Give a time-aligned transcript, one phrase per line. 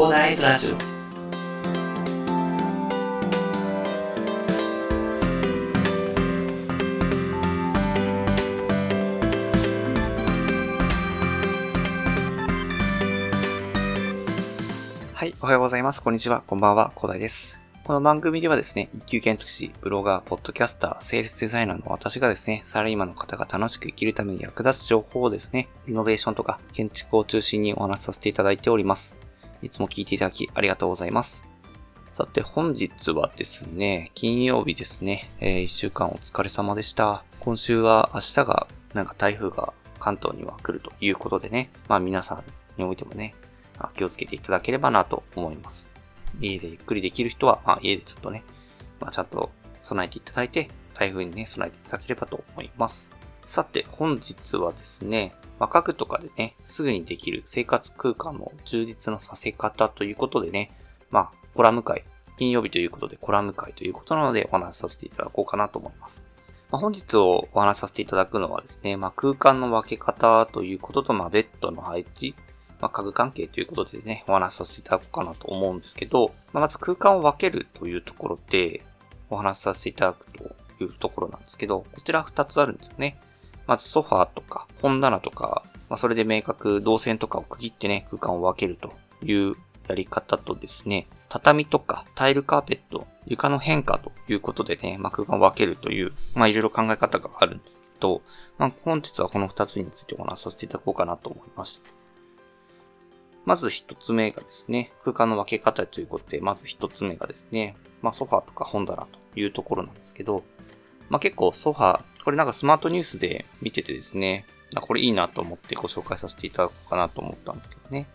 [0.00, 0.76] コーダーイズラジオ
[15.12, 16.02] はい、おはようございます。
[16.02, 16.42] こんにちは。
[16.46, 16.92] こんばんは。
[16.94, 17.60] コーダイです。
[17.84, 29.29] この番組ではですね、一級建築士、ブロガー、ポッドキャスター、セールスデザイナーの私がですね、サラリーマンの方が楽しく生きるために役立つ情報をですね、イノベーションとか建築を中心にお話しさせていただいております。
[29.62, 31.44] いつも聞いていただきありがとうございます。
[32.12, 37.24] さて、本日はですね、金曜日ですね、えー、一週間お疲れ様でした。
[37.40, 42.44] 今週は明日が、なんか台風が関東には来るということでね、まあ皆さん
[42.76, 43.34] においてもね、
[43.94, 45.88] 気をつけていただければなと思います。
[46.40, 48.44] 家でゆっくりできる人は、まあ家でちょっとね、
[48.98, 53.12] まあちゃんと備えていただいて、台風にね、備えていただければと思います。
[53.44, 60.72] さて、本日はですね、まあ家具とかでね、すぐにできる生活空間の充実のさせ方ということでね、
[61.10, 62.04] まあ、コラム会、
[62.38, 66.24] 金曜日ということでコラム会ということなのでお話しさせていただこうかなと思います。
[66.70, 72.34] まあ、本日をお話しさせていただくのはですね、まあ、空間の分け方ということと、まあ、ベッドの配置、
[72.80, 78.82] まあ、家具関係ということでね、お話しさせていただこうかなと思うんですけど、まあ、まず空間を分けるというところで、
[79.28, 83.20] お話しさせていただくというところなんですけど、こちら2つあるんですよね。
[83.70, 89.54] まずソファーとか本棚とか、まあ、それで明確、動線とかを区切ってね、空間を分けるという
[89.86, 98.22] やり方とですね、畳とかタイルカーペット、床の変化ということでね、まあ、空間を分けるという、まあ、いろいろ考え方があるんですけど、
[98.58, 101.96] まあ、本日はこの2つについてお話しさせていただこうかなと思います。
[103.44, 110.42] まず1つ目がですね、空間の分け方ということで、まず1つ目がですね、まあ、ソファーとか本棚というところなんですけど、
[111.08, 114.44] まあ、結構ソファー、これなんかスマートニュースで見ててですね、
[114.80, 118.06] これいいなと思ってご紹介させていただこうかなと思ったんですけどね。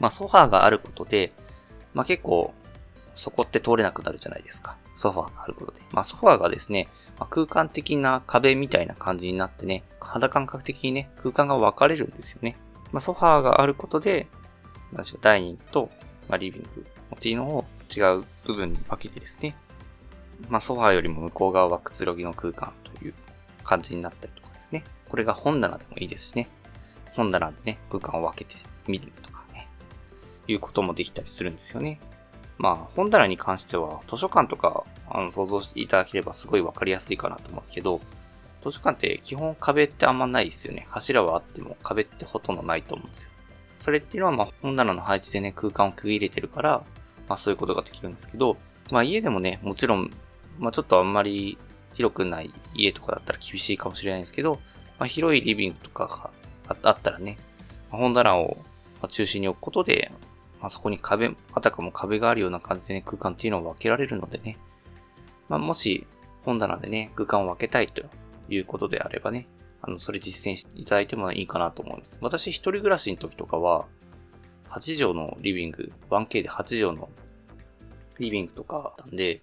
[0.00, 1.32] まあ、ソファーがあることで、
[1.94, 2.52] まあ、結構、
[3.14, 4.76] そこって通れなくなるじゃないですか。
[4.96, 5.80] ソファーがあることで。
[5.92, 6.88] まあ、ソファーがですね、
[7.18, 12.56] まあ、空間的な壁みたいな感じになってね、肌感覚的にね、空間が分かれるんですよね。
[12.90, 14.26] まあ、ソファーがあることで、
[14.92, 15.90] なんでしょう、ダイニングと、
[16.28, 19.54] まあ、リビングっていうのを違う部分に分けてですね、
[20.48, 22.72] まあ、ソファーよりも向こう側はくつろぎの空間
[23.72, 24.84] 感じになったりとかですね。
[25.08, 26.48] これが本棚でもいいですしね。
[27.14, 29.68] 本棚でね、空間を分けて見るとかね、
[30.46, 31.98] いうこともできたりするんですよね。
[32.58, 38.00] まあ、本棚に関しては、図書館とか、あの、想像していただければすごいわかりやすいかなと思うんですけど、
[38.62, 40.86] 図書館って基本壁ってあんまないですよね。
[40.90, 43.30] 柱はあっても壁ってほとんどないと思うんですよ。
[43.78, 46.84] それっていうのは、まあ、本棚の配置でね、空間を区切れてるから、
[47.28, 48.56] まあ、そういうことができるんですけど、
[48.90, 50.12] まあ、家でもね、もちろん、
[50.58, 51.58] まあ、ちょっとあんまり
[51.94, 54.60] 広くない家とかだったら厳しいかもしれないんですけど、
[54.98, 56.30] まあ、広いリビングとか
[56.68, 57.38] があったらね、
[57.90, 58.56] 本棚を
[59.08, 60.12] 中心に置くことで、
[60.60, 64.58] まあ、そこに壁、あたかも壁があるような感じで、ね、空間っていうのを分けられるのでね、
[65.48, 66.06] まあ、もし
[66.44, 68.02] 本棚でね、空間を分けたいと
[68.48, 69.46] いうことであればね、
[69.82, 72.18] あの、それ実践していただいてもいいかなと思います。
[72.20, 73.86] 私一人暮らしの時とかは、
[74.70, 77.10] 8畳のリビング、1K で8畳の
[78.18, 79.42] リビングとかあったんで、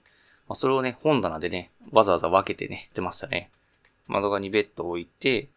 [0.50, 3.52] まあ、それをね、本棚でね、わざわざ分けてね、やってましたね。
[4.08, 5.48] 窓側にベッドを置いて、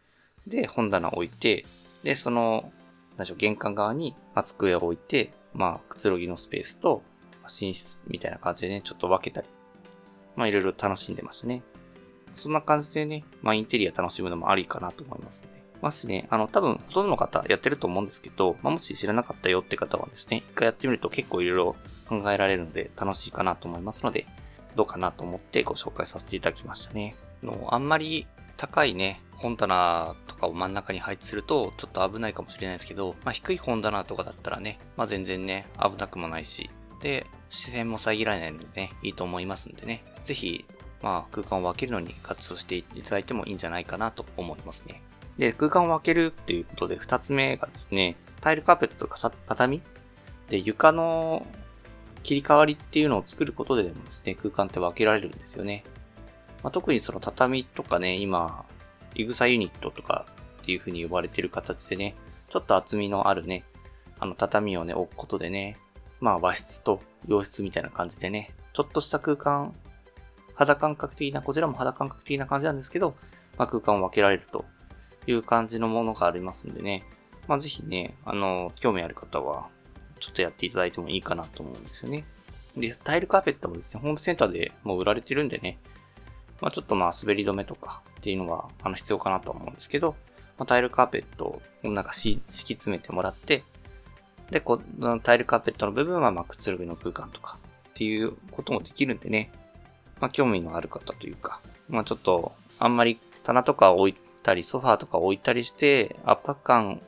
[0.45, 1.65] で、本棚を置いて、
[2.03, 2.71] で、その、
[3.17, 7.01] 何でしょう、玄関側に、まあ、机を置いて、まあ、くつろぎのスペースと、
[7.45, 9.47] 寝室みたいな感じでね、ちょっと分けたり、
[10.35, 11.63] まあ、いろいろ楽しんでましたね。
[12.35, 15.63] そんな感じでね、まあ、インテリア楽しむのもありかなと思いますね。
[15.81, 21.75] まあ、しね、あの、多分、ほとんどの方やってると思うんですけど、まあ、もし知らなかったよって方はですね、一回やってみると結構いろいろ
[22.07, 24.27] 考えられるので楽しいかなと思いますので、
[24.75, 27.15] どうかなと思ってご紹介させていただきましたね。
[27.41, 36.69] のあんまり高いね、本棚とかを真ん中に配置するとちょっと危ないかもしれないですけど、まあ、低い本棚とかだったらね、まあ、全然ね、危なくもないし、
[37.01, 40.65] で、視線も遮られないのでね、いいと思いますんでね、ぜひ、
[41.01, 45.01] まあ、空間を分けるのに活用していただいてもいいんじゃないかなと思いますね。
[45.37, 49.81] で、空間を分けるっていうことで、二つ目がですね、タイルカーペットとか畳？
[50.49, 51.45] で、床の
[52.23, 55.83] 切り替わりっていうのを作ることででもですね、空間って分けられるんですよね。
[56.63, 58.65] まあ、特にその畳とかね、今、
[59.15, 60.25] イグサユニットとか
[60.61, 62.15] っていう風に呼ばれてる形でね、
[62.49, 63.63] ちょっと厚みのあるね、
[64.19, 65.77] あの畳をね、置くことでね、
[66.21, 69.75] まあ和室と洋室みたいな感じでね、ちょっとした空間、
[70.55, 73.15] 肌感覚的な、こちらも肌感覚的な感じなんですけど、
[73.57, 74.65] まあ空間を分けられると
[75.27, 77.03] いう感じのものがありますんでね、
[77.47, 79.67] まあぜひね、あの、興味ある方は、
[80.23, 82.23] ちょっとやっていただいてもいいかなと思うんですよね。
[82.77, 85.77] で、タイルカーペットもですね、ホームセンターでもう売られてるんでね、
[86.61, 90.15] まあちょっとまあ滑り止めとかっていうのはあの必要かなと思うんですけど、
[90.57, 93.63] まあ、タイルカーペットをなんか敷き詰めてもらって、
[94.49, 97.57] で、このタイルカーペットの部分は、まあ、くつろぎの空間とか
[97.89, 99.51] っていうこともできるんでね、
[100.19, 101.59] まあ、興味のある方というか、
[101.89, 107.01] まあ、ちょっと、あんまり棚とか置いたり、ソファーとか置いたりして、圧迫感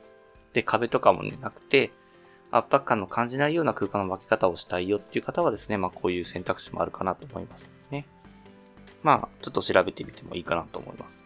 [0.53, 1.91] で壁とかも、なくて、
[2.57, 8.06] 圧迫感の感じないような空間の分け方をしたいよっていう方はですね、まあこういう選択肢もあるかなと思いますね。
[9.04, 11.25] まあ、ちょっと調べてみてもいいかなと思います。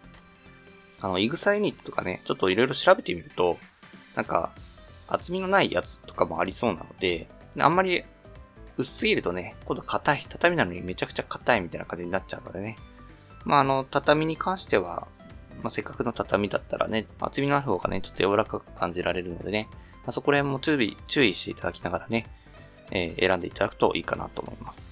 [1.00, 3.58] あの、イグサユニットとかね、ちょっといろいろ調べてみると、
[4.16, 4.52] なんか、
[5.08, 8.04] 厚みのないやつとかもありそうなので、あんまり
[8.78, 12.75] 薄すぎるとね、今度硬い、畳なのにめちゃくちゃ硬いみたいな感じになっちゃうのでね。
[13.46, 15.08] まあ、あの、畳に関しては、
[15.62, 19.70] まあ、せっかくの畳だったらね、厚みのある方がね、ちょっと柔らかく感じられるのでね、
[20.04, 22.25] まあ、そこら辺も注意、注意していただきながらね、
[22.92, 24.90] えー、選んでいただくといいかなと思います。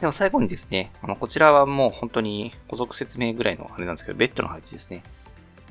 [0.00, 5.02] では最後にですね、あの、こちらはもう本当に補足説明ぐらいのあれなんですけど、ベッドの配置ですね。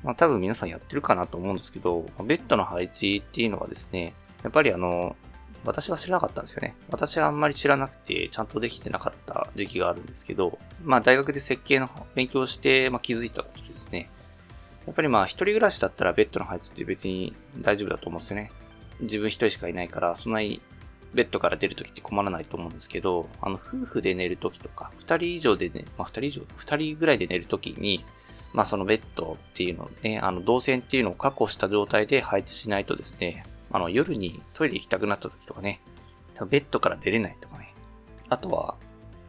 [0.03, 4.13] まあ多分皆さんやってるかなと思うんですけど、ベッドの配置っていうのはですね、
[4.43, 5.15] やっぱりあの、
[5.65, 6.75] 私は知らなかったんですよね。
[6.89, 14.09] 私はあんまり知らなくて、ちゃんとできてなかった時期があるんですけど、まあ大学で設計の勉強して、まあ、気づいたことですね。
[14.85, 18.51] やっぱりまあ一人暮らしだったらベッドの配置って別に大丈夫だと思うんですよね。
[19.01, 20.61] 自分一人しかいないから、そんなに
[21.13, 28.03] ベッドから出るときって困らないと思うんですけど、あの、夫婦で寝るときとか、二人以上でね、まあ二人以上、二人ぐらいで寝るときに、
[28.53, 35.81] まあそのベッドっていうのをね、あの、動線っていうのを確保した状態で配置しないとですね、あの、夜にトイレ行きたくなったときとかね、
[36.49, 37.73] ベッドから出れないとかね。
[38.29, 38.75] あとは、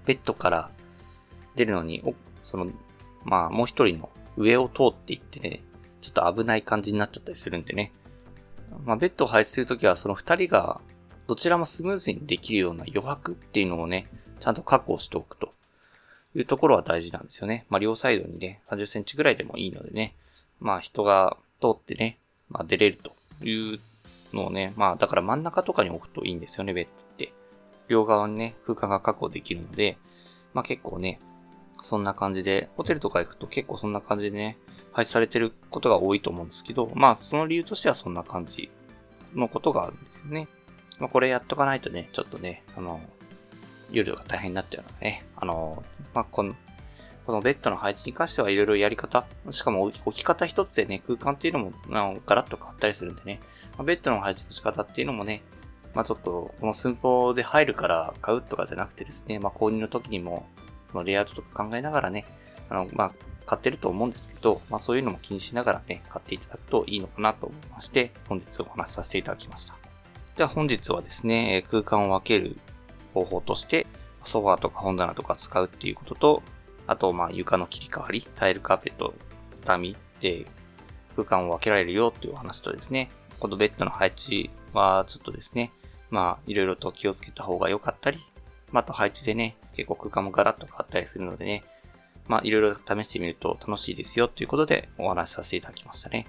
[0.05, 0.71] ベッドから
[1.57, 2.03] 出るのに、
[2.45, 2.69] その、
[3.25, 5.61] まあもう一人の上を通っていってね、
[6.01, 7.93] ちょっと危ない感じになっちゃったりするんでね。
[8.85, 10.81] まあ、ベッドを配置するときは、その二人が、
[11.27, 14.09] どちらもスムーズにできるような余白っていうのをね、
[14.41, 15.53] ちゃんと確保しておくと
[16.35, 17.67] いうところは大事なんですよね。
[17.69, 20.15] まあ、両サイドにね、30センチぐらいでもいいのでね、
[20.61, 22.19] まあ、人が通ってね、
[22.49, 23.13] まあ、出れると
[23.47, 23.81] いう
[24.33, 27.33] のをね、まあ、だから真ん中とかに置くといいんですよね、ベッドって。
[27.89, 29.99] 両側にね、空間が確保できるので、
[30.55, 31.21] まあ結構ね、
[31.83, 34.59] そんな感じで、ホテルとか行くと結構そんな感じでね、
[34.99, 38.69] 配置されてることが多いと思うんですけど、まあその理由としてはそんな感じ
[39.33, 40.49] のことがあるんですよね。
[40.99, 43.01] まあこれやっとかないとね、ちょっとね、あの、
[43.93, 45.85] 夜が大変になっちゃうのでね、あの、
[46.15, 46.57] まあこの、
[47.27, 53.39] このベッドの配置に関してはいろいろやり方、しかも置き方一つでね、空間っていうのも、あのガラッと変わったりするんでね、
[53.77, 55.45] まあ、ベッドの配置の仕方っていうのもね、
[55.95, 60.49] まあちょっと、この寸法で入るから買うとかじゃなくてですね、まあ購入の時にも、
[61.05, 62.25] レイアウトとか考えながらね、
[62.69, 63.13] あの、まあ、
[63.47, 69.75] 買ってると思うんですけど、まあそういうのも気にしながらね、買っていただくといいのかなと思いまして、本日お話しさせていただきました。
[70.37, 72.59] では本日はですね、空間を分ける
[73.15, 73.87] 方法として、
[74.25, 76.43] ソファーとか本棚とか使うっていうことと、
[76.87, 79.15] あと、まあ床の切り替わり、タイルカーペット、
[79.63, 80.47] 畳で
[81.17, 83.11] 空間を分けられるよっていうお話とですね、
[83.41, 85.73] このベッドの配置はちょっとですね、
[86.11, 88.19] まあいろいろと気をつけた方が良かったり、
[88.71, 91.65] まあ、あと配置でね、結構空間もガラッと変わったりするのでね、
[92.29, 96.27] まあ、いろいろ試してみると楽しいですよということでお話しさせていただきましたね。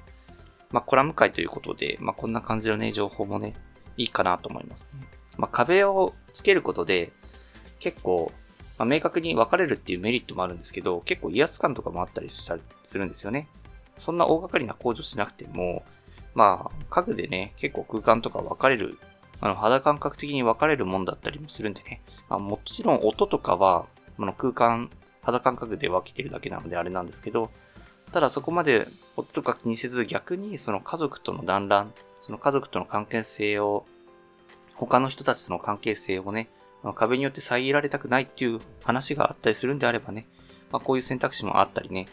[0.71, 3.53] まあ、コラム会ということで、まあ、こんな感じのね、情報もね、
[3.97, 5.07] いいかなと思いますね。
[5.37, 7.11] まあ、壁をつけることで、
[7.79, 8.31] 結構、
[8.77, 13.47] まあ、明確に分かれるっていうメリットもあるんですけど、結構威圧感とかもあったりしたりするんですよね。
[13.97, 15.83] そんな大掛かりな工事しなくても、
[16.35, 18.97] まあ、家具でね、結構空間とか分かれる、
[19.41, 22.01] あの、肌感覚的に分かれるもんだったりもするんでね。
[22.29, 24.89] まあ、もちろん音とかは、あの、空間
[25.21, 27.51] 肌感覚で分けてるだけなのであれなんですけど、
[28.11, 33.85] ただそこまで夫とか気にせず逆にその家族との団らん、その家族との関係性を、
[34.75, 36.49] 他の人たちとの関係性をね、
[36.95, 40.25] 壁によって遮られたくないっていう話があったりするんであればね、
[40.71, 42.07] まあこういう選択肢もあったりね。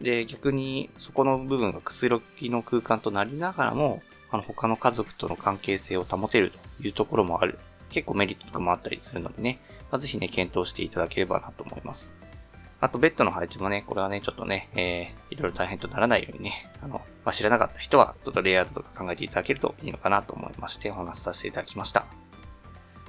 [0.00, 7.58] で、逆にそこの部分がくつろぎの空間となりながらも、あの他の家族との関係性を保てるというところもある。
[7.90, 9.58] 結構メリットとかもあったりするのでね、
[9.90, 12.14] まあ、ぜひね、検討していただければなと思います。
[12.80, 22.06] あと、ベッドの配置もね、これはね、ちょっとね、えー、いろいろ大変とならないようにね、あの、まあ、知らなかった人は、ちょっとレイアウトとか考えていただけるといいのかなと思いまして、お話しさせていただきました。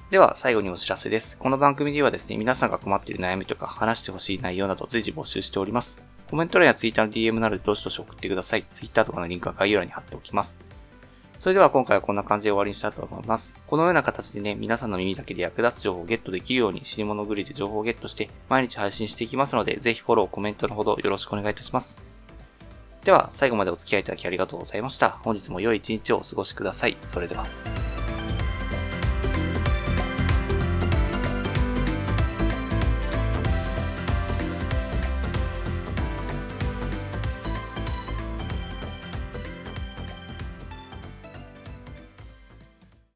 [0.09, 1.37] では、最後にお知らせです。
[1.37, 6.01] この番組ではですね、皆さんが困っている悩みとか話してほしい内容など随時募集しております。
[6.31, 8.65] コメント欄や Twitter の DM などでどしどし送ってください。
[8.73, 10.57] Twitter とかのリンクは概要欄に貼っておきます。
[11.39, 13.61] それでは今回はこんな感じで終わりにしたいと思います。
[13.65, 22.01] このような形でね、皆さんの耳だけで役立つ情報をゲットできるように、死に物狂いで情報をゲットして、毎日配信していきますので、ぜひフォロー、コメントのほどよろしくお願いいたします。
[23.05, 25.11] では、最後までお付き合いいただきありがとうございました。
[25.11, 26.97] 本日も良い一日をお過ごしください。
[27.03, 27.45] それでは。